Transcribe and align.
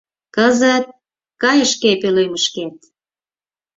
—Кызыт 0.35 0.85
кай 1.41 1.59
шке 1.71 1.91
пӧлемышкет! 2.01 2.75